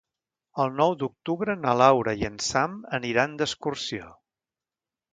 [0.63, 4.13] El nou d'octubre na Laura i en Sam aniran d'excursió.